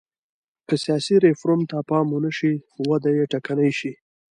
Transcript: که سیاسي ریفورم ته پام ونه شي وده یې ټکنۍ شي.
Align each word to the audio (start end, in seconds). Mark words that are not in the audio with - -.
که 0.67 0.75
سیاسي 0.83 1.15
ریفورم 1.25 1.61
ته 1.69 1.77
پام 1.89 2.07
ونه 2.11 2.31
شي 2.37 2.53
وده 2.89 3.09
یې 3.17 3.23
ټکنۍ 3.31 3.71
شي. 3.79 3.91